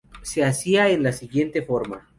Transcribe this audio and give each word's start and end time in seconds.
Se 0.23 0.43
hacía 0.43 0.89
en 0.89 1.03
la 1.03 1.11
siguiente 1.11 1.61
forma. 1.61 2.09